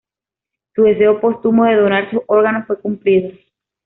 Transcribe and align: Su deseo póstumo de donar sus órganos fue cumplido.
Su 0.73 0.81
deseo 0.81 1.21
póstumo 1.21 1.65
de 1.65 1.75
donar 1.75 2.09
sus 2.09 2.21
órganos 2.25 2.65
fue 2.65 2.79
cumplido. 2.79 3.33